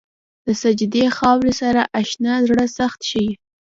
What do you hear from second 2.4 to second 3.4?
زړه سخت نه شي.